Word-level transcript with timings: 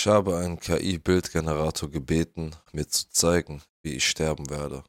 Ich 0.00 0.06
habe 0.06 0.38
einen 0.38 0.58
KI-Bildgenerator 0.58 1.90
gebeten, 1.90 2.52
mir 2.72 2.88
zu 2.88 3.10
zeigen, 3.10 3.60
wie 3.82 3.96
ich 3.96 4.08
sterben 4.08 4.48
werde. 4.48 4.82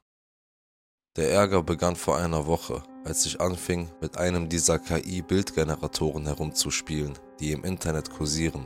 Der 1.17 1.33
Ärger 1.33 1.63
begann 1.63 1.97
vor 1.97 2.17
einer 2.17 2.45
Woche, 2.47 2.81
als 3.03 3.25
ich 3.25 3.41
anfing, 3.41 3.89
mit 3.99 4.15
einem 4.15 4.47
dieser 4.47 4.79
KI-Bildgeneratoren 4.79 6.27
herumzuspielen, 6.27 7.19
die 7.41 7.51
im 7.51 7.65
Internet 7.65 8.09
kursieren. 8.09 8.65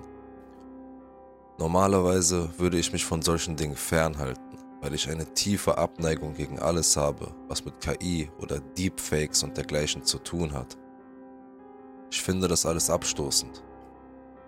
Normalerweise 1.58 2.52
würde 2.60 2.78
ich 2.78 2.94
mich 2.94 3.06
von 3.06 3.24
solchen 3.24 3.56
Dingen 3.56 3.76
fernhalten, 3.76 4.60
weil 4.82 4.94
ich 4.94 5.10
eine 5.10 5.26
tiefe 5.34 5.80
Abneigung 5.80 6.36
gegen 6.36 6.60
alles 6.60 6.96
habe, 6.96 7.34
was 7.48 7.66
mit 7.66 7.82
KI 7.82 8.30
oder 8.40 8.60
Deepfakes 8.60 9.42
und 9.42 9.58
dergleichen 9.58 10.04
zu 10.04 10.20
tun 10.20 10.54
hat. 10.54 10.78
Ich 12.12 12.22
finde 12.22 12.48
das 12.48 12.68
alles 12.68 12.92
abstoßend 12.92 13.64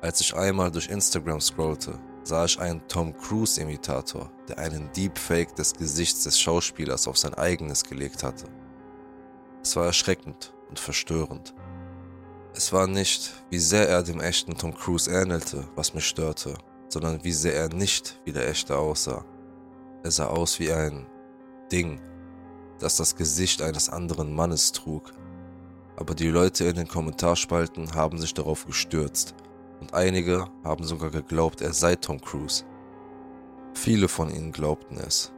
als 0.02 0.22
ich 0.22 0.36
einmal 0.36 0.72
durch 0.72 0.90
Instagram 0.90 1.42
scrollte, 1.42 2.00
sah 2.24 2.46
ich 2.46 2.60
einen 2.60 2.88
Tom 2.88 3.18
Cruise-Imitator, 3.18 4.30
der 4.48 4.60
einen 4.60 4.92
Deepfake 4.92 5.56
des 5.56 5.74
Gesichts 5.74 6.24
des 6.24 6.40
Schauspielers 6.40 7.08
auf 7.08 7.18
sein 7.18 7.34
eigenes 7.34 7.84
gelegt 7.84 8.24
hatte. 8.24 8.46
Es 9.64 9.76
war 9.76 9.86
erschreckend 9.86 10.54
und 10.70 10.80
verstörend. 10.80 11.56
Es 12.54 12.74
war 12.74 12.88
nicht, 12.88 13.34
wie 13.50 13.60
sehr 13.60 13.88
er 13.90 14.04
dem 14.04 14.20
echten 14.20 14.56
Tom 14.58 14.76
Cruise 14.76 15.10
ähnelte, 15.10 15.68
was 15.76 15.94
mich 15.94 16.06
störte, 16.06 16.54
sondern 16.90 17.24
wie 17.24 17.34
sehr 17.34 17.56
er 17.56 17.70
nicht 17.70 18.20
wie 18.26 18.34
der 18.34 18.48
echte 18.48 18.78
aussah. 18.78 19.26
Er 20.04 20.12
sah 20.12 20.28
aus 20.28 20.60
wie 20.60 20.72
ein 20.72 21.08
Ding, 21.72 22.00
das 22.80 22.98
das 22.98 23.16
Gesicht 23.16 23.62
eines 23.62 23.90
anderen 23.90 24.34
Mannes 24.34 24.72
trug. 24.72 25.12
Aber 25.96 26.14
die 26.14 26.30
Leute 26.30 26.66
in 26.66 26.76
den 26.76 26.88
Kommentarspalten 26.88 27.96
haben 27.96 28.20
sich 28.20 28.34
darauf 28.34 28.66
gestürzt 28.66 29.34
und 29.80 29.94
einige 29.94 30.48
haben 30.64 30.84
sogar 30.84 31.10
geglaubt, 31.10 31.62
er 31.62 31.74
sei 31.74 31.96
Tom 31.96 32.20
Cruise. 32.22 32.64
Viele 33.74 34.08
von 34.08 34.30
ihnen 34.30 34.52
glaubten 34.52 34.98
es. 34.98 35.32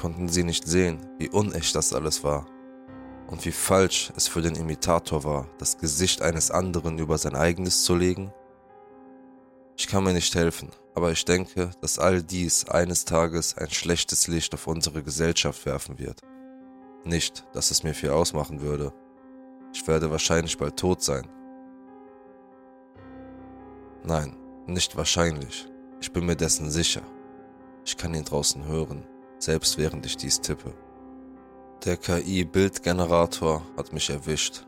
Konnten 0.00 0.28
sie 0.28 0.44
nicht 0.44 0.66
sehen, 0.66 0.98
wie 1.18 1.30
unecht 1.30 1.74
das 1.74 1.92
alles 1.92 2.24
war 2.24 2.46
und 3.28 3.44
wie 3.44 3.52
falsch 3.52 4.12
es 4.16 4.28
für 4.28 4.42
den 4.42 4.54
Imitator 4.54 5.24
war, 5.24 5.46
das 5.58 5.78
Gesicht 5.78 6.20
eines 6.22 6.50
anderen 6.50 6.98
über 6.98 7.16
sein 7.16 7.34
eigenes 7.34 7.84
zu 7.84 7.94
legen? 7.94 8.32
Ich 9.76 9.88
kann 9.88 10.04
mir 10.04 10.12
nicht 10.12 10.34
helfen, 10.34 10.70
aber 10.94 11.10
ich 11.10 11.24
denke, 11.24 11.70
dass 11.80 11.98
all 11.98 12.22
dies 12.22 12.68
eines 12.68 13.04
Tages 13.04 13.56
ein 13.56 13.70
schlechtes 13.70 14.28
Licht 14.28 14.54
auf 14.54 14.66
unsere 14.66 15.02
Gesellschaft 15.02 15.64
werfen 15.66 15.98
wird. 15.98 16.20
Nicht, 17.04 17.44
dass 17.52 17.70
es 17.70 17.82
mir 17.82 17.94
viel 17.94 18.10
ausmachen 18.10 18.60
würde. 18.60 18.92
Ich 19.72 19.86
werde 19.88 20.10
wahrscheinlich 20.10 20.56
bald 20.58 20.76
tot 20.76 21.02
sein 21.02 21.28
Nein, 24.06 24.36
nicht 24.66 24.96
wahrscheinlich. 24.96 25.66
Ich 25.98 26.12
bin 26.12 26.26
mir 26.26 26.36
dessen 26.36 26.70
sicher. 26.70 27.00
Ich 27.86 27.96
kann 27.96 28.12
ihn 28.12 28.24
draußen 28.24 28.66
hören, 28.66 29.02
selbst 29.38 29.78
während 29.78 30.04
ich 30.04 30.18
dies 30.18 30.42
tippe. 30.42 30.74
Der 31.86 31.96
KI-Bildgenerator 31.96 33.62
hat 33.78 33.94
mich 33.94 34.10
erwischt. 34.10 34.66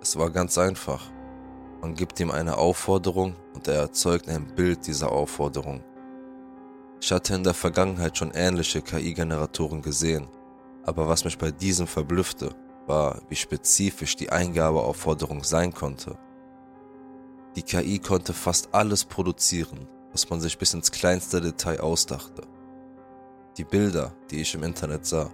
Es 0.00 0.16
war 0.16 0.30
ganz 0.30 0.56
einfach. 0.56 1.10
Man 1.80 1.94
gibt 1.94 2.20
ihm 2.20 2.30
eine 2.30 2.58
Aufforderung 2.58 3.34
und 3.54 3.66
er 3.66 3.80
erzeugt 3.80 4.28
ein 4.28 4.54
Bild 4.54 4.86
dieser 4.86 5.10
Aufforderung. 5.10 5.82
Ich 7.00 7.10
hatte 7.10 7.34
in 7.34 7.42
der 7.42 7.54
Vergangenheit 7.54 8.18
schon 8.18 8.30
ähnliche 8.30 8.82
KI-Generatoren 8.82 9.82
gesehen, 9.82 10.28
aber 10.84 11.08
was 11.08 11.24
mich 11.24 11.38
bei 11.38 11.50
diesem 11.50 11.88
verblüffte, 11.88 12.54
war, 12.86 13.20
wie 13.28 13.36
spezifisch 13.36 14.14
die 14.14 14.30
Eingabeaufforderung 14.30 15.42
sein 15.42 15.74
konnte. 15.74 16.16
Die 17.56 17.62
KI 17.62 17.98
konnte 17.98 18.32
fast 18.32 18.72
alles 18.72 19.04
produzieren, 19.04 19.88
was 20.12 20.30
man 20.30 20.40
sich 20.40 20.56
bis 20.56 20.74
ins 20.74 20.92
kleinste 20.92 21.40
Detail 21.40 21.80
ausdachte. 21.80 22.42
Die 23.56 23.64
Bilder, 23.64 24.12
die 24.30 24.40
ich 24.40 24.54
im 24.54 24.62
Internet 24.62 25.04
sah, 25.04 25.30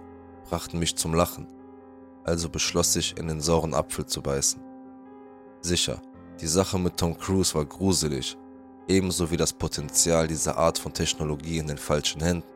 brachten 0.49 0.79
mich 0.79 0.95
zum 0.95 1.13
Lachen, 1.13 1.47
also 2.23 2.49
beschloss 2.49 2.95
ich, 2.95 3.17
in 3.17 3.27
den 3.27 3.39
sauren 3.41 3.73
Apfel 3.73 4.05
zu 4.05 4.21
beißen. 4.21 4.61
Sicher, 5.61 6.01
die 6.41 6.47
Sache 6.47 6.79
mit 6.79 6.97
Tom 6.97 7.17
Cruise 7.17 7.53
war 7.53 7.65
gruselig, 7.65 8.37
ebenso 8.87 9.29
wie 9.29 9.37
das 9.37 9.53
Potenzial 9.53 10.27
dieser 10.27 10.57
Art 10.57 10.79
von 10.79 10.93
Technologie 10.93 11.59
in 11.59 11.67
den 11.67 11.77
falschen 11.77 12.21
Händen. 12.21 12.47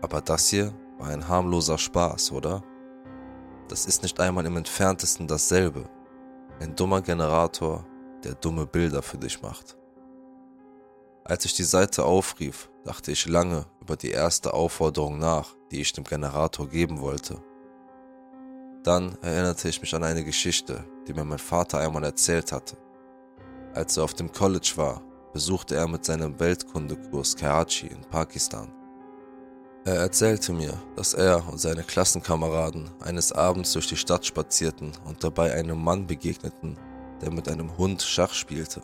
Aber 0.00 0.20
das 0.20 0.48
hier 0.48 0.72
war 0.98 1.08
ein 1.08 1.26
harmloser 1.28 1.78
Spaß, 1.78 2.32
oder? 2.32 2.62
Das 3.68 3.86
ist 3.86 4.02
nicht 4.02 4.18
einmal 4.20 4.46
im 4.46 4.56
entferntesten 4.56 5.26
dasselbe. 5.26 5.88
Ein 6.60 6.74
dummer 6.76 7.02
Generator 7.02 7.84
der 8.24 8.34
dumme 8.34 8.66
Bilder 8.66 9.02
für 9.02 9.18
dich 9.18 9.42
macht. 9.42 9.76
Als 11.24 11.44
ich 11.44 11.54
die 11.54 11.62
Seite 11.62 12.04
aufrief, 12.04 12.68
dachte 12.84 13.12
ich 13.12 13.26
lange 13.26 13.66
über 13.80 13.96
die 13.96 14.10
erste 14.10 14.54
Aufforderung 14.54 15.18
nach, 15.18 15.54
die 15.70 15.80
ich 15.80 15.92
dem 15.92 16.04
Generator 16.04 16.68
geben 16.68 17.00
wollte. 17.00 17.42
Dann 18.82 19.16
erinnerte 19.22 19.68
ich 19.68 19.80
mich 19.80 19.94
an 19.94 20.02
eine 20.02 20.24
Geschichte, 20.24 20.84
die 21.06 21.14
mir 21.14 21.24
mein 21.24 21.38
Vater 21.38 21.78
einmal 21.78 22.02
erzählt 22.02 22.50
hatte. 22.50 22.76
Als 23.74 23.96
er 23.96 24.04
auf 24.04 24.14
dem 24.14 24.32
College 24.32 24.72
war, 24.76 25.02
besuchte 25.32 25.76
er 25.76 25.86
mit 25.86 26.04
seinem 26.04 26.38
Weltkundekurs 26.40 27.36
Karachi 27.36 27.86
in 27.86 28.02
Pakistan. 28.02 28.72
Er 29.84 29.96
erzählte 29.96 30.52
mir, 30.52 30.80
dass 30.96 31.14
er 31.14 31.48
und 31.48 31.58
seine 31.58 31.82
Klassenkameraden 31.82 32.90
eines 33.00 33.32
Abends 33.32 33.72
durch 33.72 33.88
die 33.88 33.96
Stadt 33.96 34.26
spazierten 34.26 34.92
und 35.04 35.24
dabei 35.24 35.54
einem 35.54 35.82
Mann 35.82 36.06
begegneten, 36.06 36.76
der 37.22 37.30
mit 37.30 37.48
einem 37.48 37.78
Hund 37.78 38.02
Schach 38.02 38.34
spielte. 38.34 38.82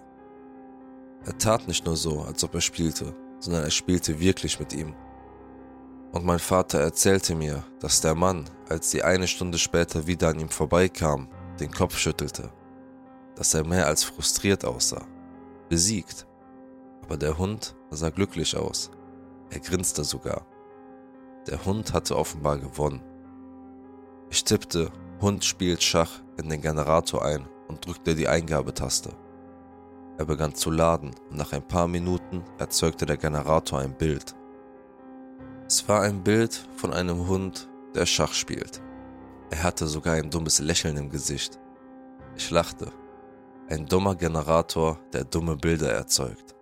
Er 1.27 1.37
tat 1.37 1.67
nicht 1.69 1.85
nur 1.85 1.97
so, 1.97 2.23
als 2.23 2.43
ob 2.45 2.55
er 2.55 2.61
spielte, 2.61 3.15
sondern 3.41 3.65
er 3.65 3.71
spielte 3.71 4.19
wirklich 4.21 4.59
mit 4.59 4.73
ihm. 4.73 4.95
Und 6.13 6.25
mein 6.25 6.39
Vater 6.39 6.81
erzählte 6.81 7.35
mir, 7.35 7.65
dass 7.81 8.01
der 8.01 8.15
Mann, 8.15 8.49
als 8.69 8.91
sie 8.91 9.03
eine 9.03 9.27
Stunde 9.27 9.59
später 9.59 10.07
wieder 10.07 10.29
an 10.29 10.41
ihm 10.41 10.49
vorbeikam, 10.49 11.29
den 11.61 11.71
Kopf 11.71 11.99
schüttelte, 11.99 12.51
dass 13.35 13.53
er 13.53 13.67
mehr 13.67 13.87
als 13.87 14.05
frustriert 14.05 14.65
aussah, 14.65 15.05
besiegt. 15.69 16.27
Aber 17.03 17.17
der 17.17 17.37
Hund 17.37 17.75
sah 17.91 18.11
glücklich 18.11 18.57
aus. 18.57 18.91
Er 19.51 19.61
grinste 19.61 20.05
sogar. 20.05 20.47
Der 21.47 21.65
Hund 21.65 21.93
hatte 21.93 22.17
offenbar 22.17 22.59
gewonnen. 22.59 23.03
Ich 24.31 24.45
tippte 24.45 24.91
Hund 25.21 25.45
spielt 25.45 25.83
Schach 25.83 26.21
in 26.37 26.49
den 26.49 26.61
Generator 26.61 27.25
ein 27.25 27.49
und 27.69 27.87
drückte 27.87 28.15
die 28.15 28.29
Eingabetaste. 28.29 29.11
Er 30.19 30.25
begann 30.25 30.55
zu 30.55 30.71
laden 30.71 31.15
und 31.31 31.37
nach 31.37 31.53
ein 31.53 31.67
paar 31.67 31.87
Minuten 31.87 32.43
erzeugte 32.59 33.07
der 33.07 33.17
Generator 33.17 33.79
ein 33.79 33.97
Bild. 33.97 34.35
Es 35.67 35.89
war 35.89 36.03
ein 36.03 36.25
Bild 36.25 36.55
von 36.77 36.93
einem 36.93 37.29
Hund, 37.29 37.69
der 37.95 38.07
Schach 38.07 38.33
spielt. 38.33 38.83
Er 39.51 39.63
hatte 39.63 39.87
sogar 39.87 40.15
ein 40.15 40.31
dummes 40.31 40.59
Lächeln 40.59 40.97
im 40.97 41.09
Gesicht. 41.09 41.59
Ich 42.37 42.51
lachte. 42.51 42.91
Ein 43.69 43.87
dummer 43.87 44.15
Generator, 44.15 44.99
der 45.13 45.25
dumme 45.25 45.57
Bilder 45.57 45.93
erzeugt. 45.93 46.57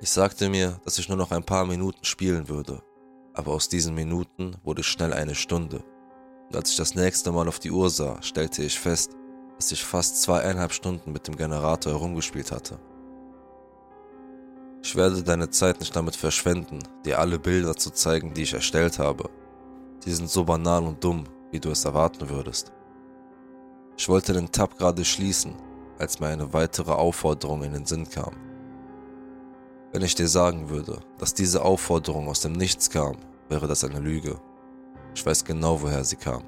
Ich 0.00 0.10
sagte 0.10 0.48
mir, 0.48 0.80
dass 0.84 0.98
ich 0.98 1.08
nur 1.08 1.18
noch 1.18 1.30
ein 1.30 1.44
paar 1.44 1.66
Minuten 1.66 2.04
spielen 2.04 2.48
würde, 2.48 2.82
aber 3.34 3.52
aus 3.52 3.68
diesen 3.68 3.94
Minuten 3.94 4.56
wurde 4.62 4.82
schnell 4.82 5.12
eine 5.12 5.34
Stunde. 5.34 5.82
Und 6.48 6.56
als 6.56 6.70
ich 6.70 6.76
das 6.76 6.94
nächste 6.94 7.32
Mal 7.32 7.48
auf 7.48 7.58
die 7.58 7.70
Uhr 7.70 7.90
sah, 7.90 8.22
stellte 8.22 8.62
ich 8.62 8.78
fest, 8.78 9.16
dass 9.60 9.72
ich 9.72 9.84
fast 9.84 10.22
zweieinhalb 10.22 10.72
Stunden 10.72 11.12
mit 11.12 11.28
dem 11.28 11.36
Generator 11.36 11.92
herumgespielt 11.92 12.50
hatte. 12.50 12.78
Ich 14.82 14.96
werde 14.96 15.22
deine 15.22 15.50
Zeit 15.50 15.80
nicht 15.80 15.94
damit 15.94 16.16
verschwenden, 16.16 16.78
dir 17.04 17.18
alle 17.18 17.38
Bilder 17.38 17.76
zu 17.76 17.90
zeigen, 17.90 18.32
die 18.32 18.44
ich 18.44 18.54
erstellt 18.54 18.98
habe. 18.98 19.28
Die 20.06 20.12
sind 20.12 20.30
so 20.30 20.44
banal 20.44 20.84
und 20.84 21.04
dumm, 21.04 21.24
wie 21.50 21.60
du 21.60 21.68
es 21.68 21.84
erwarten 21.84 22.30
würdest. 22.30 22.72
Ich 23.98 24.08
wollte 24.08 24.32
den 24.32 24.50
Tab 24.50 24.78
gerade 24.78 25.04
schließen, 25.04 25.54
als 25.98 26.20
mir 26.20 26.28
eine 26.28 26.54
weitere 26.54 26.92
Aufforderung 26.92 27.62
in 27.62 27.74
den 27.74 27.84
Sinn 27.84 28.08
kam. 28.08 28.34
Wenn 29.92 30.00
ich 30.00 30.14
dir 30.14 30.28
sagen 30.28 30.70
würde, 30.70 31.00
dass 31.18 31.34
diese 31.34 31.62
Aufforderung 31.62 32.28
aus 32.28 32.40
dem 32.40 32.52
Nichts 32.52 32.88
kam, 32.88 33.18
wäre 33.50 33.68
das 33.68 33.84
eine 33.84 34.00
Lüge. 34.00 34.40
Ich 35.14 35.26
weiß 35.26 35.44
genau, 35.44 35.82
woher 35.82 36.02
sie 36.02 36.16
kam. 36.16 36.44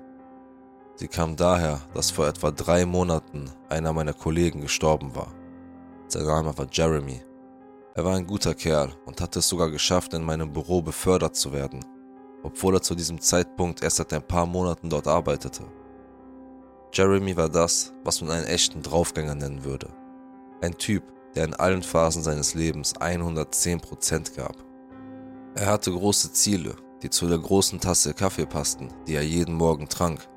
Sie 0.94 1.08
kam 1.08 1.36
daher, 1.36 1.80
dass 1.94 2.10
vor 2.10 2.26
etwa 2.26 2.50
drei 2.50 2.84
Monaten 2.84 3.50
einer 3.68 3.92
meiner 3.92 4.12
Kollegen 4.12 4.60
gestorben 4.60 5.14
war. 5.14 5.32
Sein 6.08 6.26
Name 6.26 6.56
war 6.56 6.66
Jeremy. 6.70 7.22
Er 7.94 8.04
war 8.04 8.16
ein 8.16 8.26
guter 8.26 8.54
Kerl 8.54 8.92
und 9.06 9.20
hatte 9.20 9.38
es 9.38 9.48
sogar 9.48 9.70
geschafft, 9.70 10.14
in 10.14 10.22
meinem 10.22 10.52
Büro 10.52 10.82
befördert 10.82 11.36
zu 11.36 11.52
werden, 11.52 11.84
obwohl 12.42 12.76
er 12.76 12.82
zu 12.82 12.94
diesem 12.94 13.20
Zeitpunkt 13.20 13.82
erst 13.82 13.96
seit 13.96 14.12
ein 14.12 14.26
paar 14.26 14.46
Monaten 14.46 14.90
dort 14.90 15.06
arbeitete. 15.06 15.64
Jeremy 16.92 17.36
war 17.36 17.48
das, 17.48 17.94
was 18.04 18.20
man 18.20 18.30
einen 18.30 18.46
echten 18.46 18.82
Draufgänger 18.82 19.34
nennen 19.34 19.64
würde. 19.64 19.88
Ein 20.60 20.76
Typ, 20.76 21.02
der 21.34 21.44
in 21.44 21.54
allen 21.54 21.82
Phasen 21.82 22.22
seines 22.22 22.54
Lebens 22.54 22.94
110% 22.96 24.36
gab. 24.36 24.56
Er 25.54 25.66
hatte 25.66 25.90
große 25.90 26.32
Ziele, 26.32 26.76
die 27.02 27.10
zu 27.10 27.28
der 27.28 27.38
großen 27.38 27.80
Tasse 27.80 28.12
Kaffee 28.12 28.46
passten, 28.46 28.88
die 29.06 29.14
er 29.14 29.22
jeden 29.22 29.54
Morgen 29.54 29.88
trank 29.88 30.28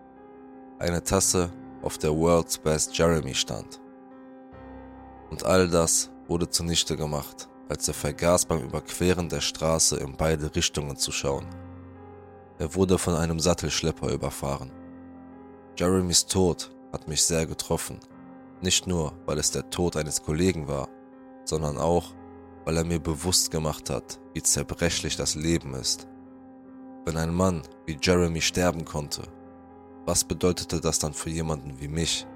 eine 0.80 1.04
Tasse, 1.04 1.52
auf 1.82 1.98
der 1.98 2.16
World's 2.16 2.58
Best 2.58 2.98
Jeremy 2.98 3.34
stand. 3.34 3.80
Und 5.30 5.46
all 5.46 5.68
das 5.70 6.10
wurde 6.28 6.50
zunichte 6.50 6.98
gemacht, 6.98 7.48
als 7.70 7.88
er 7.88 7.94
vergaß 7.94 8.46
beim 8.46 8.64
Überqueren 8.64 9.30
der 9.30 9.42
Straße 9.42 9.98
in 9.98 10.18
beide 10.18 10.54
Richtungen 10.56 10.98
zu 10.98 11.12
schauen. 11.12 11.46
Er 12.58 12.74
wurde 12.74 12.98
von 12.98 13.16
einem 13.16 13.40
Sattelschlepper 13.40 14.12
überfahren. 14.12 14.72
Jeremys 15.78 16.26
Tod 16.26 16.72
hat 16.92 17.08
mich 17.08 17.24
sehr 17.24 17.46
getroffen, 17.46 18.00
nicht 18.62 18.88
nur 18.88 19.14
weil 19.26 19.38
es 19.38 19.52
der 19.52 19.70
Tod 19.70 19.98
eines 19.98 20.24
Kollegen 20.24 20.68
war, 20.68 20.88
sondern 21.44 21.78
auch, 21.78 22.14
weil 22.64 22.78
er 22.78 22.86
mir 22.86 23.00
bewusst 23.00 23.52
gemacht 23.52 23.90
hat, 23.90 24.20
wie 24.34 24.42
zerbrechlich 24.42 25.18
das 25.18 25.36
Leben 25.36 25.74
ist. 25.74 26.08
Wenn 27.06 27.18
ein 27.18 27.34
Mann 27.34 27.62
wie 27.86 27.98
Jeremy 28.02 28.42
sterben 28.42 28.86
konnte, 28.86 29.24
was 30.06 30.24
bedeutete 30.24 30.80
das 30.80 31.00
dann 31.00 31.14
für 31.14 31.30
jemanden 31.30 31.80
wie 31.80 31.88
mich? 31.88 32.28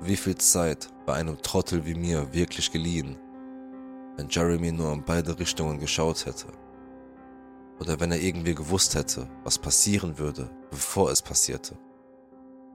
Wie 0.00 0.16
viel 0.16 0.36
Zeit 0.36 0.88
bei 1.06 1.14
einem 1.14 1.40
Trottel 1.42 1.84
wie 1.86 1.94
mir 1.94 2.32
wirklich 2.32 2.72
geliehen, 2.72 3.18
wenn 4.16 4.28
Jeremy 4.28 4.72
nur 4.72 4.92
in 4.92 5.04
beide 5.04 5.38
Richtungen 5.38 5.78
geschaut 5.78 6.26
hätte? 6.26 6.48
Oder 7.78 8.00
wenn 8.00 8.12
er 8.12 8.20
irgendwie 8.20 8.54
gewusst 8.54 8.94
hätte, 8.94 9.28
was 9.44 9.58
passieren 9.58 10.18
würde, 10.18 10.50
bevor 10.70 11.10
es 11.10 11.20
passierte? 11.20 11.76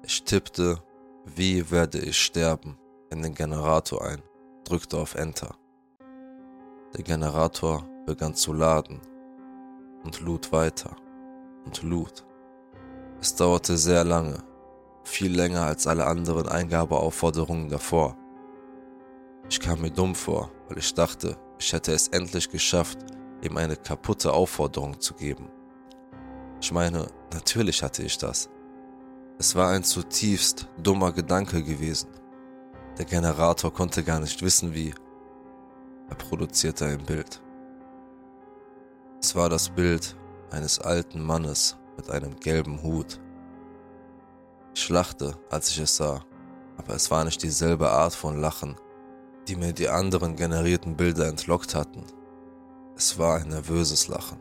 Ich 0.04 0.24
tippte, 0.24 0.82
wie 1.26 1.72
werde 1.72 2.00
ich 2.00 2.18
sterben, 2.18 2.78
in 3.10 3.22
den 3.22 3.34
Generator 3.34 4.06
ein, 4.06 4.22
drückte 4.64 4.98
auf 4.98 5.16
Enter. 5.16 5.56
Der 6.96 7.04
Generator 7.04 7.88
begann 8.06 8.36
zu 8.36 8.54
laden 8.54 9.02
und 10.04 10.20
lud 10.22 10.52
weiter 10.52 10.96
und 11.66 11.84
lud. 11.84 12.27
Es 13.20 13.34
dauerte 13.34 13.78
sehr 13.78 14.04
lange, 14.04 14.44
viel 15.04 15.36
länger 15.36 15.64
als 15.64 15.88
alle 15.88 16.06
anderen 16.06 16.48
Eingabeaufforderungen 16.48 17.68
davor. 17.68 18.16
Ich 19.50 19.60
kam 19.60 19.82
mir 19.82 19.90
dumm 19.90 20.14
vor, 20.14 20.52
weil 20.68 20.78
ich 20.78 20.94
dachte, 20.94 21.36
ich 21.58 21.74
hätte 21.74 21.94
es 21.94 22.10
endlich 22.10 22.50
geschafft, 22.50 23.00
ihm 23.42 23.58
eine 23.58 23.76
kaputte 23.76 24.34
Aufforderung 24.34 25.00
zu 25.00 25.16
geben. 25.16 25.50
Ich 26.62 26.72
meine, 26.72 27.08
natürlich 27.34 27.82
hatte 27.82 28.04
ich 28.04 28.18
das. 28.20 28.50
Es 29.40 29.56
war 29.56 29.72
ein 29.72 29.84
zutiefst 29.84 30.68
dummer 30.82 31.12
Gedanke 31.12 31.64
gewesen. 31.64 32.10
Der 33.00 33.06
Generator 33.06 33.74
konnte 33.74 34.04
gar 34.04 34.20
nicht 34.20 34.42
wissen, 34.44 34.74
wie. 34.74 34.94
Er 36.10 36.16
produzierte 36.16 36.86
ein 36.86 37.04
Bild. 37.04 37.42
Es 39.22 39.36
war 39.36 39.50
das 39.50 39.70
Bild 39.70 40.16
eines 40.52 40.80
alten 40.80 41.22
Mannes 41.22 41.78
mit 41.98 42.10
einem 42.12 42.40
gelben 42.40 42.82
Hut. 42.84 43.20
Ich 44.74 44.88
lachte, 44.90 45.36
als 45.50 45.70
ich 45.72 45.80
es 45.80 45.98
sah, 45.98 46.24
aber 46.78 46.94
es 46.94 47.10
war 47.12 47.26
nicht 47.26 47.42
dieselbe 47.42 47.90
Art 47.90 48.14
von 48.14 48.40
Lachen, 48.40 48.76
die 49.48 49.56
mir 49.56 49.74
die 49.74 49.90
anderen 49.90 50.36
generierten 50.36 50.96
Bilder 50.96 51.28
entlockt 51.28 51.74
hatten. 51.76 52.04
Es 52.96 53.18
war 53.18 53.40
ein 53.40 53.50
nervöses 53.50 54.08
Lachen, 54.08 54.38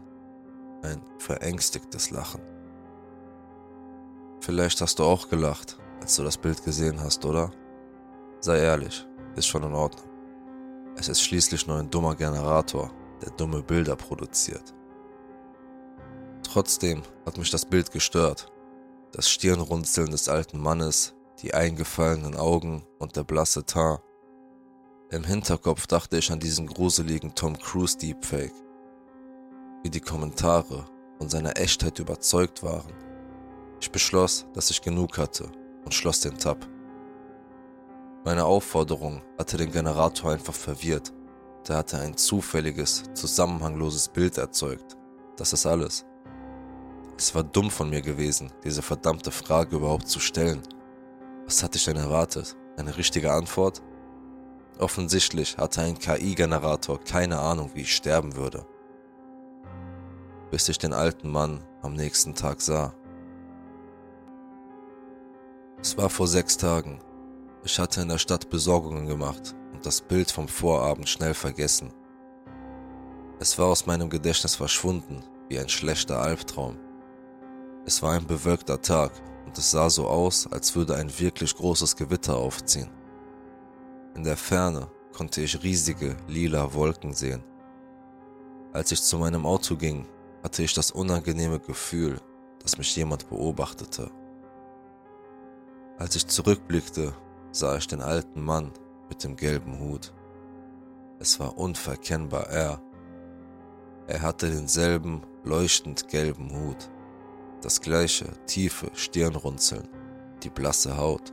ein 0.82 1.00
verängstigtes 1.18 2.10
Lachen. 2.10 2.42
Vielleicht 4.40 4.80
hast 4.80 4.98
du 4.98 5.04
auch 5.04 5.28
gelacht, 5.28 5.78
als 6.00 6.16
du 6.16 6.22
das 6.22 6.36
Bild 6.36 6.62
gesehen 6.64 7.00
hast, 7.00 7.24
oder? 7.24 7.50
Sei 8.40 8.58
ehrlich, 8.58 9.06
ist 9.34 9.46
schon 9.46 9.62
in 9.62 9.74
Ordnung. 9.74 10.06
Es 10.96 11.08
ist 11.08 11.20
schließlich 11.20 11.66
nur 11.66 11.78
ein 11.78 11.90
dummer 11.90 12.14
Generator, 12.14 12.90
der 13.22 13.30
dumme 13.32 13.62
Bilder 13.62 13.96
produziert. 13.96 14.75
Trotzdem 16.56 17.02
hat 17.26 17.36
mich 17.36 17.50
das 17.50 17.66
Bild 17.66 17.90
gestört. 17.90 18.50
Das 19.12 19.28
Stirnrunzeln 19.28 20.10
des 20.10 20.26
alten 20.26 20.58
Mannes, 20.58 21.14
die 21.42 21.52
eingefallenen 21.52 22.34
Augen 22.34 22.82
und 22.98 23.14
der 23.14 23.24
blasse 23.24 23.66
Teint. 23.66 24.00
Im 25.10 25.22
Hinterkopf 25.22 25.86
dachte 25.86 26.16
ich 26.16 26.32
an 26.32 26.40
diesen 26.40 26.66
gruseligen 26.66 27.34
Tom 27.34 27.58
Cruise 27.58 27.98
Deepfake. 27.98 28.54
Wie 29.82 29.90
die 29.90 30.00
Kommentare 30.00 30.86
von 31.18 31.28
seiner 31.28 31.58
Echtheit 31.58 31.98
überzeugt 31.98 32.62
waren 32.62 32.90
ich 33.78 33.90
beschloss, 33.90 34.46
dass 34.54 34.70
ich 34.70 34.80
genug 34.80 35.18
hatte 35.18 35.52
und 35.84 35.92
schloss 35.92 36.20
den 36.20 36.38
Tab. 36.38 36.66
Meine 38.24 38.46
Aufforderung 38.46 39.20
hatte 39.38 39.58
den 39.58 39.72
Generator 39.72 40.32
einfach 40.32 40.54
verwirrt. 40.54 41.12
Der 41.68 41.76
hatte 41.76 41.98
ein 41.98 42.16
zufälliges, 42.16 43.02
zusammenhangloses 43.12 44.08
Bild 44.08 44.38
erzeugt. 44.38 44.96
Das 45.36 45.52
ist 45.52 45.66
alles. 45.66 46.06
Es 47.18 47.34
war 47.34 47.42
dumm 47.42 47.70
von 47.70 47.88
mir 47.88 48.02
gewesen, 48.02 48.52
diese 48.62 48.82
verdammte 48.82 49.30
Frage 49.30 49.76
überhaupt 49.76 50.08
zu 50.08 50.20
stellen. 50.20 50.62
Was 51.46 51.62
hatte 51.62 51.78
ich 51.78 51.84
denn 51.84 51.96
erwartet? 51.96 52.56
Eine 52.76 52.96
richtige 52.98 53.32
Antwort? 53.32 53.82
Offensichtlich 54.78 55.56
hatte 55.56 55.80
ein 55.80 55.98
KI-Generator 55.98 57.00
keine 57.00 57.38
Ahnung, 57.38 57.70
wie 57.72 57.82
ich 57.82 57.96
sterben 57.96 58.36
würde. 58.36 58.66
Bis 60.50 60.68
ich 60.68 60.76
den 60.76 60.92
alten 60.92 61.30
Mann 61.30 61.64
am 61.80 61.94
nächsten 61.94 62.34
Tag 62.34 62.60
sah. 62.60 62.94
Es 65.80 65.96
war 65.96 66.10
vor 66.10 66.26
sechs 66.26 66.58
Tagen. 66.58 67.00
Ich 67.64 67.78
hatte 67.78 68.02
in 68.02 68.08
der 68.08 68.18
Stadt 68.18 68.50
Besorgungen 68.50 69.06
gemacht 69.06 69.56
und 69.72 69.86
das 69.86 70.02
Bild 70.02 70.30
vom 70.30 70.48
Vorabend 70.48 71.08
schnell 71.08 71.34
vergessen. 71.34 71.92
Es 73.38 73.58
war 73.58 73.66
aus 73.66 73.86
meinem 73.86 74.10
Gedächtnis 74.10 74.54
verschwunden, 74.54 75.22
wie 75.48 75.58
ein 75.58 75.68
schlechter 75.68 76.20
Albtraum. 76.20 76.76
Es 77.88 78.02
war 78.02 78.14
ein 78.14 78.26
bewölkter 78.26 78.82
Tag 78.82 79.12
und 79.46 79.56
es 79.56 79.70
sah 79.70 79.88
so 79.88 80.08
aus, 80.08 80.48
als 80.50 80.74
würde 80.74 80.96
ein 80.96 81.20
wirklich 81.20 81.54
großes 81.54 81.94
Gewitter 81.94 82.36
aufziehen. 82.36 82.90
In 84.16 84.24
der 84.24 84.36
Ferne 84.36 84.88
konnte 85.12 85.40
ich 85.40 85.62
riesige 85.62 86.16
lila 86.26 86.74
Wolken 86.74 87.14
sehen. 87.14 87.44
Als 88.72 88.90
ich 88.90 89.00
zu 89.00 89.18
meinem 89.18 89.46
Auto 89.46 89.76
ging, 89.76 90.04
hatte 90.42 90.64
ich 90.64 90.74
das 90.74 90.90
unangenehme 90.90 91.60
Gefühl, 91.60 92.20
dass 92.58 92.76
mich 92.76 92.96
jemand 92.96 93.28
beobachtete. 93.28 94.10
Als 95.96 96.16
ich 96.16 96.26
zurückblickte, 96.26 97.14
sah 97.52 97.76
ich 97.76 97.86
den 97.86 98.02
alten 98.02 98.42
Mann 98.42 98.72
mit 99.08 99.22
dem 99.22 99.36
gelben 99.36 99.78
Hut. 99.78 100.12
Es 101.20 101.38
war 101.38 101.56
unverkennbar 101.56 102.48
er. 102.48 102.82
Er 104.08 104.22
hatte 104.22 104.50
denselben 104.50 105.22
leuchtend 105.44 106.08
gelben 106.08 106.50
Hut, 106.52 106.90
das 107.62 107.80
gleiche 107.80 108.26
tiefe 108.46 108.90
Stirnrunzeln, 108.94 109.88
die 110.42 110.50
blasse 110.50 110.96
Haut 110.96 111.32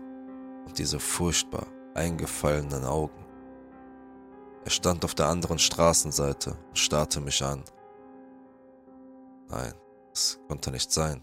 und 0.66 0.78
diese 0.78 1.00
furchtbar 1.00 1.68
eingefallenen 1.94 2.86
Augen. 2.86 3.26
Er 4.66 4.72
stand 4.72 5.04
auf 5.04 5.14
der 5.14 5.28
anderen 5.28 5.60
Straßenseite 5.60 6.58
und 6.70 6.78
starrte 6.78 7.20
mich 7.20 7.44
an. 7.44 7.64
Nein, 9.50 9.74
es 10.14 10.40
konnte 10.48 10.72
nicht 10.72 10.92
sein. 10.92 11.22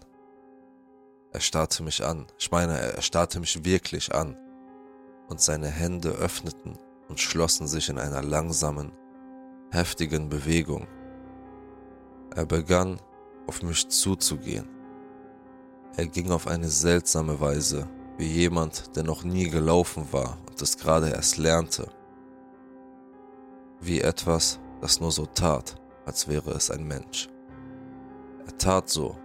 Er 1.33 1.39
starrte 1.39 1.81
mich 1.81 2.03
an. 2.05 2.27
Ich 2.37 2.51
meine, 2.51 2.77
er 2.77 3.01
starrte 3.01 3.39
mich 3.39 3.63
wirklich 3.65 4.13
an. 4.13 4.37
Und 5.27 5.41
seine 5.41 5.67
Hände 5.67 6.09
öffneten 6.09 6.77
und 7.07 7.19
schlossen 7.19 7.67
sich 7.67 7.89
in 7.89 7.97
einer 7.97 8.21
langsamen, 8.21 8.91
heftigen 9.71 10.29
Bewegung. 10.29 10.87
Er 12.35 12.45
begann 12.45 13.01
auf 13.47 13.63
mich 13.63 13.87
zuzugehen. 13.87 14.67
Er 16.01 16.07
ging 16.07 16.31
auf 16.31 16.47
eine 16.47 16.67
seltsame 16.67 17.39
Weise, 17.39 17.87
wie 18.17 18.25
jemand, 18.25 18.95
der 18.95 19.03
noch 19.03 19.23
nie 19.23 19.47
gelaufen 19.47 20.07
war 20.11 20.39
und 20.49 20.59
es 20.59 20.75
gerade 20.75 21.11
erst 21.11 21.37
lernte. 21.37 21.91
Wie 23.79 24.01
etwas, 24.01 24.59
das 24.81 24.99
nur 24.99 25.11
so 25.11 25.27
tat, 25.27 25.75
als 26.07 26.27
wäre 26.27 26.53
es 26.53 26.71
ein 26.71 26.87
Mensch. 26.87 27.29
Er 28.47 28.57
tat 28.57 28.89
so, 28.89 29.15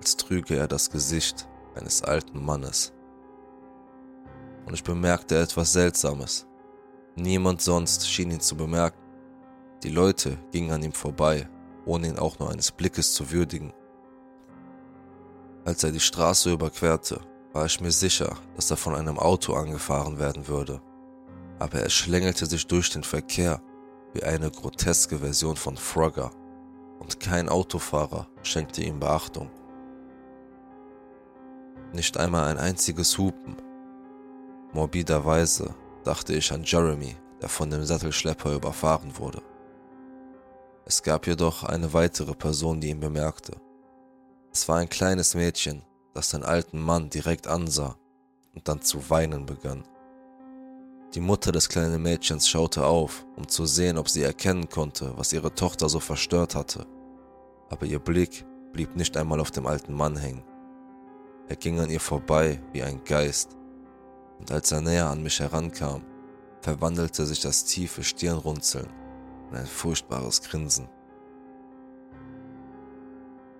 als 0.00 0.16
trüge 0.16 0.56
er 0.56 0.66
das 0.66 0.90
Gesicht 0.90 1.48
eines 1.76 2.02
alten 2.02 2.44
Mannes. 2.44 2.92
Und 4.66 4.74
ich 4.74 4.82
bemerkte 4.82 5.38
etwas 5.38 5.72
Seltsames. 5.72 6.44
Niemand 7.14 7.62
sonst 7.62 8.08
schien 8.10 8.32
ihn 8.32 8.40
zu 8.40 8.56
bemerken. 8.56 8.98
Die 9.84 9.90
Leute 9.90 10.38
gingen 10.50 10.72
an 10.72 10.82
ihm 10.82 10.92
vorbei, 10.92 11.48
ohne 11.86 12.08
ihn 12.08 12.18
auch 12.18 12.40
nur 12.40 12.50
eines 12.50 12.72
Blickes 12.72 13.14
zu 13.14 13.30
würdigen. 13.30 13.72
Als 15.70 15.84
er 15.84 15.92
die 15.92 16.00
Straße 16.00 16.50
überquerte, 16.50 17.20
war 17.52 17.64
ich 17.64 17.80
mir 17.80 17.92
sicher, 17.92 18.36
dass 18.56 18.72
er 18.72 18.76
von 18.76 18.96
einem 18.96 19.20
Auto 19.20 19.54
angefahren 19.54 20.18
werden 20.18 20.48
würde. 20.48 20.82
Aber 21.60 21.78
er 21.78 21.88
schlängelte 21.88 22.46
sich 22.46 22.66
durch 22.66 22.90
den 22.90 23.04
Verkehr 23.04 23.62
wie 24.12 24.24
eine 24.24 24.50
groteske 24.50 25.20
Version 25.20 25.54
von 25.54 25.76
Frogger, 25.76 26.32
und 26.98 27.20
kein 27.20 27.48
Autofahrer 27.48 28.26
schenkte 28.42 28.82
ihm 28.82 28.98
Beachtung. 28.98 29.48
Nicht 31.92 32.18
einmal 32.18 32.48
ein 32.48 32.58
einziges 32.58 33.16
Hupen. 33.16 33.54
Morbiderweise 34.72 35.72
dachte 36.02 36.34
ich 36.34 36.50
an 36.50 36.64
Jeremy, 36.64 37.14
der 37.40 37.48
von 37.48 37.70
dem 37.70 37.84
Sattelschlepper 37.84 38.56
überfahren 38.56 39.16
wurde. 39.16 39.40
Es 40.84 41.00
gab 41.00 41.28
jedoch 41.28 41.62
eine 41.62 41.92
weitere 41.92 42.34
Person, 42.34 42.80
die 42.80 42.88
ihn 42.88 42.98
bemerkte. 42.98 43.52
Es 44.52 44.68
war 44.68 44.78
ein 44.78 44.88
kleines 44.88 45.34
Mädchen, 45.34 45.82
das 46.12 46.30
den 46.30 46.42
alten 46.42 46.80
Mann 46.80 47.08
direkt 47.08 47.46
ansah 47.46 47.96
und 48.54 48.66
dann 48.66 48.82
zu 48.82 49.08
weinen 49.08 49.46
begann. 49.46 49.84
Die 51.14 51.20
Mutter 51.20 51.52
des 51.52 51.68
kleinen 51.68 52.02
Mädchens 52.02 52.48
schaute 52.48 52.84
auf, 52.84 53.26
um 53.36 53.46
zu 53.46 53.66
sehen, 53.66 53.96
ob 53.96 54.08
sie 54.08 54.22
erkennen 54.22 54.68
konnte, 54.68 55.12
was 55.16 55.32
ihre 55.32 55.54
Tochter 55.54 55.88
so 55.88 56.00
verstört 56.00 56.54
hatte. 56.54 56.86
Aber 57.68 57.86
ihr 57.86 58.00
Blick 58.00 58.44
blieb 58.72 58.96
nicht 58.96 59.16
einmal 59.16 59.40
auf 59.40 59.52
dem 59.52 59.66
alten 59.66 59.94
Mann 59.94 60.16
hängen. 60.16 60.44
Er 61.48 61.56
ging 61.56 61.80
an 61.80 61.90
ihr 61.90 62.00
vorbei 62.00 62.60
wie 62.72 62.82
ein 62.82 63.02
Geist, 63.04 63.56
und 64.38 64.50
als 64.50 64.72
er 64.72 64.80
näher 64.80 65.08
an 65.08 65.22
mich 65.22 65.38
herankam, 65.38 66.02
verwandelte 66.60 67.26
sich 67.26 67.40
das 67.40 67.64
tiefe 67.64 68.02
Stirnrunzeln 68.02 68.88
in 69.50 69.56
ein 69.56 69.66
furchtbares 69.66 70.42
Grinsen. 70.42 70.88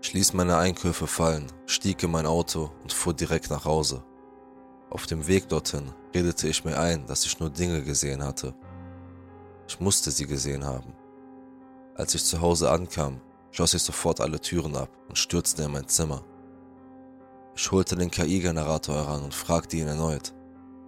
Ich 0.03 0.15
ließ 0.15 0.33
meine 0.33 0.57
Einkäufe 0.57 1.07
fallen, 1.07 1.47
stieg 1.67 2.03
in 2.03 2.11
mein 2.11 2.27
Auto 2.27 2.71
und 2.83 2.93
fuhr 2.93 3.13
direkt 3.13 3.51
nach 3.51 3.65
Hause. 3.65 4.03
Auf 4.89 5.07
dem 5.07 5.27
Weg 5.27 5.49
dorthin 5.49 5.93
redete 6.15 6.49
ich 6.49 6.65
mir 6.65 6.79
ein, 6.79 7.07
dass 7.07 7.27
ich 7.27 7.39
nur 7.39 7.51
Dinge 7.51 7.83
gesehen 7.83 8.25
hatte. 8.25 8.55
Ich 9.69 9.79
musste 9.79 10.11
sie 10.11 10.27
gesehen 10.27 10.65
haben. 10.65 10.95
Als 11.95 12.15
ich 12.15 12.25
zu 12.25 12.41
Hause 12.41 12.71
ankam, 12.71 13.21
schloss 13.51 13.75
ich 13.75 13.83
sofort 13.83 14.21
alle 14.21 14.41
Türen 14.41 14.75
ab 14.75 14.91
und 15.09 15.19
stürzte 15.19 15.65
in 15.65 15.73
mein 15.73 15.87
Zimmer. 15.87 16.25
Ich 17.55 17.71
holte 17.71 17.95
den 17.95 18.11
KI-Generator 18.11 18.97
heran 18.97 19.23
und 19.23 19.35
fragte 19.35 19.77
ihn 19.77 19.87
erneut, 19.87 20.33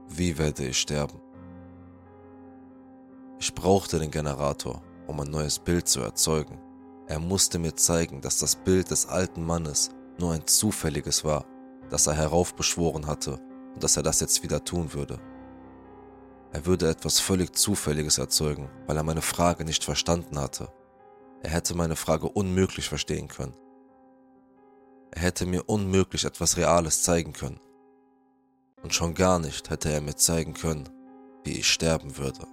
wie 0.09 0.39
werde 0.39 0.67
ich 0.67 0.81
sterben? 0.81 1.21
Ich 3.39 3.55
brauchte 3.55 3.99
den 3.99 4.11
Generator, 4.11 4.83
um 5.07 5.21
ein 5.21 5.31
neues 5.31 5.59
Bild 5.59 5.87
zu 5.87 6.01
erzeugen. 6.01 6.59
Er 7.07 7.19
musste 7.19 7.59
mir 7.59 7.75
zeigen, 7.75 8.21
dass 8.21 8.39
das 8.39 8.57
Bild 8.57 8.91
des 8.91 9.07
alten 9.07 9.45
Mannes 9.45 9.91
nur 10.19 10.33
ein 10.33 10.47
zufälliges 10.47 11.25
war, 11.25 11.45
das 11.91 12.07
er 12.07 12.15
heraufbeschworen 12.15 13.07
hatte 13.07 13.41
und 13.75 13.83
dass 13.83 13.97
er 13.97 14.03
das 14.03 14.21
jetzt 14.21 14.43
wieder 14.43 14.65
tun 14.65 14.93
würde. 14.93 15.19
Er 16.53 16.67
würde 16.67 16.89
etwas 16.89 17.19
völlig 17.19 17.55
Zufälliges 17.55 18.19
erzeugen, 18.19 18.69
weil 18.87 18.97
er 18.97 19.03
meine 19.03 19.23
Frage 19.23 19.65
nicht 19.65 19.85
verstanden 19.85 20.39
hatte. 20.39 20.69
Er 21.43 21.51
hätte 21.51 21.75
meine 21.75 21.97
Frage 21.97 22.29
unmöglich 22.29 22.89
verstehen 22.89 23.29
können. 23.29 23.57
Er 25.11 25.23
hätte 25.23 25.47
mir 25.47 25.69
unmöglich 25.69 26.25
etwas 26.25 26.57
Reales 26.57 27.03
zeigen 27.03 27.33
können. 27.33 27.61
Und 28.83 28.95
schon 28.95 29.15
gar 29.15 29.39
nicht 29.39 29.71
hätte 29.71 29.91
er 29.91 30.01
mir 30.01 30.17
zeigen 30.17 30.55
können, 30.55 30.89
wie 31.45 31.59
ich 31.59 31.69
sterben 31.69 32.17
würde. 32.17 32.47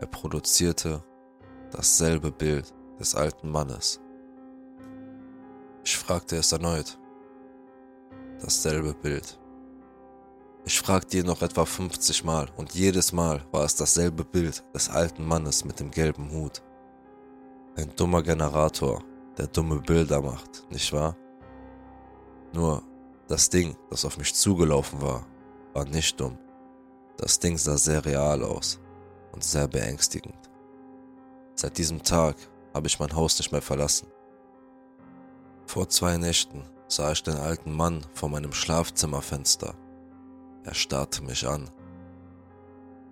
Er 0.00 0.06
produzierte 0.06 1.02
dasselbe 1.70 2.32
Bild 2.32 2.74
des 3.02 3.16
alten 3.16 3.50
Mannes. 3.50 4.00
Ich 5.84 5.98
fragte 5.98 6.36
es 6.36 6.52
erneut. 6.52 6.98
Dasselbe 8.40 8.94
Bild. 8.94 9.40
Ich 10.64 10.80
fragte 10.80 11.18
ihn 11.18 11.26
noch 11.26 11.42
etwa 11.42 11.64
50 11.64 12.22
Mal 12.22 12.48
und 12.56 12.74
jedes 12.74 13.12
Mal 13.12 13.44
war 13.50 13.64
es 13.64 13.74
dasselbe 13.74 14.24
Bild 14.24 14.62
des 14.72 14.88
alten 14.88 15.26
Mannes 15.26 15.64
mit 15.64 15.80
dem 15.80 15.90
gelben 15.90 16.30
Hut. 16.30 16.62
Ein 17.74 17.90
dummer 17.96 18.22
Generator, 18.22 19.02
der 19.36 19.48
dumme 19.48 19.80
Bilder 19.80 20.22
macht, 20.22 20.64
nicht 20.70 20.92
wahr? 20.92 21.16
Nur 22.52 22.84
das 23.26 23.50
Ding, 23.50 23.76
das 23.90 24.04
auf 24.04 24.16
mich 24.16 24.32
zugelaufen 24.32 25.02
war, 25.02 25.26
war 25.72 25.86
nicht 25.86 26.20
dumm. 26.20 26.38
Das 27.16 27.40
Ding 27.40 27.58
sah 27.58 27.76
sehr 27.76 28.04
real 28.04 28.44
aus 28.44 28.78
und 29.32 29.42
sehr 29.42 29.66
beängstigend. 29.66 30.38
Seit 31.56 31.76
diesem 31.78 32.00
Tag 32.00 32.36
habe 32.74 32.86
ich 32.86 32.98
mein 32.98 33.14
Haus 33.14 33.38
nicht 33.38 33.52
mehr 33.52 33.62
verlassen. 33.62 34.08
Vor 35.66 35.88
zwei 35.88 36.16
Nächten 36.16 36.64
sah 36.88 37.12
ich 37.12 37.22
den 37.22 37.36
alten 37.36 37.72
Mann 37.72 38.04
vor 38.14 38.28
meinem 38.28 38.52
Schlafzimmerfenster 38.52 39.74
er 40.64 40.74
starrte 40.74 41.24
mich 41.24 41.46
an. 41.46 41.70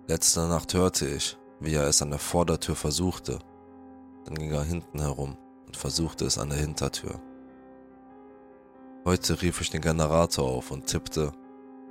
Letzte 0.07 0.47
Nacht 0.47 0.73
hörte 0.73 1.05
ich, 1.07 1.37
wie 1.59 1.73
er 1.73 1.87
es 1.87 2.01
an 2.01 2.09
der 2.09 2.19
Vordertür 2.19 2.75
versuchte. 2.75 3.39
Dann 4.25 4.35
ging 4.35 4.51
er 4.51 4.63
hinten 4.63 5.01
herum 5.01 5.37
und 5.67 5.75
versuchte 5.75 6.25
es 6.25 6.37
an 6.37 6.49
der 6.49 6.59
Hintertür. 6.59 7.21
Heute 9.03 9.41
rief 9.41 9.59
ich 9.59 9.69
den 9.69 9.81
Generator 9.81 10.47
auf 10.47 10.71
und 10.71 10.87
tippte, 10.87 11.33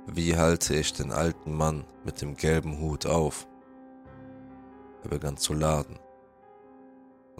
wie 0.07 0.35
halte 0.35 0.73
ich 0.75 0.93
den 0.93 1.11
alten 1.11 1.55
Mann 1.55 1.85
mit 2.03 2.21
dem 2.21 2.35
gelben 2.35 2.79
Hut 2.79 3.05
auf? 3.05 3.47
Er 5.03 5.09
begann 5.09 5.37
zu 5.37 5.53
laden 5.53 5.99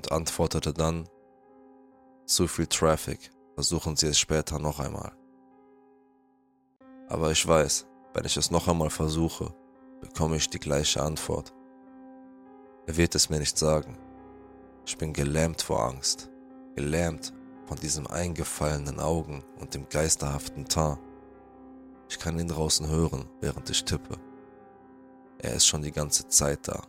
und 0.01 0.12
antwortete 0.12 0.74
dann, 0.74 1.08
zu 2.25 2.48
viel 2.48 2.65
Traffic, 2.65 3.31
versuchen 3.53 3.96
Sie 3.96 4.08
es 4.08 4.17
später 4.17 4.58
noch 4.58 4.79
einmal. 4.79 5.12
Aber 7.08 7.29
ich 7.29 7.48
weiß, 7.48 7.86
wenn 8.13 8.25
ich 8.25 8.36
es 8.36 8.50
noch 8.50 8.67
einmal 8.67 8.89
versuche, 8.89 9.53
bekomme 10.00 10.38
ich 10.38 10.50
die 10.50 10.60
gleiche 10.60 11.03
Antwort. 11.03 11.53
Er 12.88 12.98
wird 12.98 13.13
es 13.13 13.29
mir 13.29 13.38
nicht 13.38 13.58
sagen. 13.60 13.96
Ich 14.88 14.98
bin 14.98 15.13
gelähmt 15.13 15.62
vor 15.62 15.84
Angst, 15.86 16.31
gelähmt 16.75 17.31
von 17.67 17.77
diesem 17.77 18.08
eingefallenen 18.08 19.00
Augen 19.00 19.43
und 19.60 19.75
dem 19.75 19.88
geisterhaften 19.88 20.65
Teint. 20.65 21.00
Ich 22.10 22.17
kann 22.17 22.39
ihn 22.39 22.48
draußen 22.48 22.88
hören, 22.88 23.29
während 23.39 23.70
ich 23.70 23.86
tippe. 23.86 24.17
Er 25.38 25.53
ist 25.53 25.67
schon 25.67 25.84
die 25.84 25.91
ganze 25.91 26.27
Zeit 26.27 26.67
da. 26.67 26.81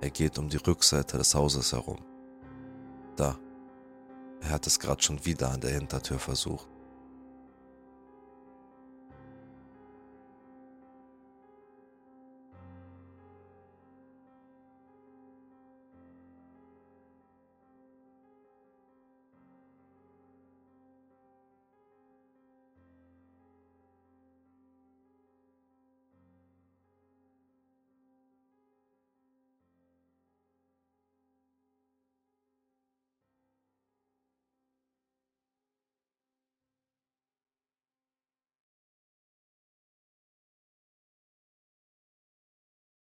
Er 0.00 0.10
geht 0.10 0.38
um 0.38 0.48
die 0.48 0.58
Rückseite 0.58 1.18
des 1.18 1.34
Hauses 1.34 1.72
herum. 1.72 1.98
Da. 3.16 3.38
Er 4.40 4.50
hat 4.50 4.66
es 4.66 4.78
gerade 4.78 5.02
schon 5.02 5.24
wieder 5.24 5.50
an 5.50 5.60
der 5.60 5.72
Hintertür 5.72 6.18
versucht. 6.18 6.71